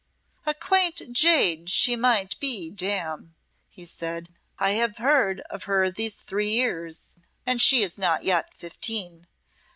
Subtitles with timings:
[0.47, 3.35] "A quaint jade she must be, damme,"
[3.69, 4.29] he said.
[4.57, 7.13] "I have heard of her these three years,
[7.45, 9.27] and she is not yet fifteen.